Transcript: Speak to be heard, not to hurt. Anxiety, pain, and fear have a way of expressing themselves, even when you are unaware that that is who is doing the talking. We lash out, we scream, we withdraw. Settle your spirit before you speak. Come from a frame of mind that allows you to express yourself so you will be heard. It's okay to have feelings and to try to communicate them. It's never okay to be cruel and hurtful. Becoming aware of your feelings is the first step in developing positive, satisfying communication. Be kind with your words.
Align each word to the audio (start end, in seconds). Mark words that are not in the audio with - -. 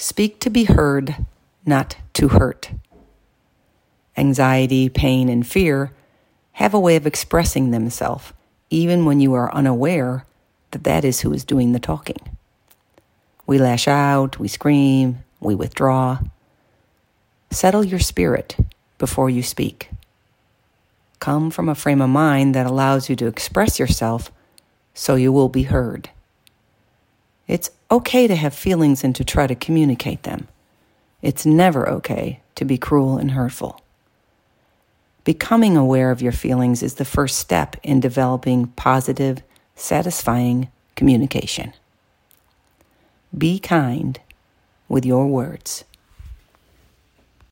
Speak 0.00 0.40
to 0.40 0.48
be 0.48 0.64
heard, 0.64 1.26
not 1.66 1.98
to 2.14 2.28
hurt. 2.28 2.70
Anxiety, 4.16 4.88
pain, 4.88 5.28
and 5.28 5.46
fear 5.46 5.92
have 6.52 6.72
a 6.72 6.80
way 6.80 6.96
of 6.96 7.06
expressing 7.06 7.70
themselves, 7.70 8.32
even 8.70 9.04
when 9.04 9.20
you 9.20 9.34
are 9.34 9.54
unaware 9.54 10.24
that 10.70 10.84
that 10.84 11.04
is 11.04 11.20
who 11.20 11.34
is 11.34 11.44
doing 11.44 11.72
the 11.72 11.78
talking. 11.78 12.16
We 13.46 13.58
lash 13.58 13.86
out, 13.86 14.38
we 14.38 14.48
scream, 14.48 15.22
we 15.38 15.54
withdraw. 15.54 16.20
Settle 17.50 17.84
your 17.84 18.00
spirit 18.00 18.56
before 18.96 19.28
you 19.28 19.42
speak. 19.42 19.90
Come 21.18 21.50
from 21.50 21.68
a 21.68 21.74
frame 21.74 22.00
of 22.00 22.08
mind 22.08 22.54
that 22.54 22.66
allows 22.66 23.10
you 23.10 23.16
to 23.16 23.26
express 23.26 23.78
yourself 23.78 24.32
so 24.94 25.14
you 25.16 25.30
will 25.30 25.50
be 25.50 25.64
heard. 25.64 26.08
It's 27.50 27.72
okay 27.90 28.28
to 28.28 28.36
have 28.36 28.54
feelings 28.54 29.02
and 29.02 29.12
to 29.16 29.24
try 29.24 29.48
to 29.48 29.56
communicate 29.56 30.22
them. 30.22 30.46
It's 31.20 31.44
never 31.44 31.88
okay 31.88 32.42
to 32.54 32.64
be 32.64 32.78
cruel 32.78 33.18
and 33.18 33.32
hurtful. 33.32 33.80
Becoming 35.24 35.76
aware 35.76 36.12
of 36.12 36.22
your 36.22 36.30
feelings 36.30 36.80
is 36.80 36.94
the 36.94 37.04
first 37.04 37.40
step 37.40 37.74
in 37.82 37.98
developing 37.98 38.68
positive, 38.68 39.42
satisfying 39.74 40.68
communication. 40.94 41.72
Be 43.36 43.58
kind 43.58 44.20
with 44.88 45.04
your 45.04 45.26
words. 45.26 45.82